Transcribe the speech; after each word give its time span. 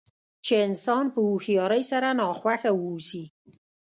چې 0.45 0.53
انسان 0.67 1.05
په 1.13 1.19
هوښیارۍ 1.27 1.83
سره 1.91 2.07
ناخوښه 2.19 2.71
واوسي. 2.75 3.23